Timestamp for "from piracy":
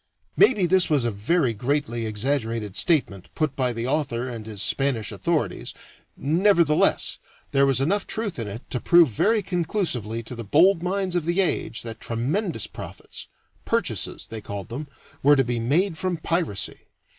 15.99-16.87